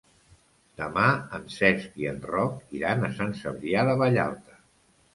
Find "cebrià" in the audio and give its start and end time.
3.45-3.89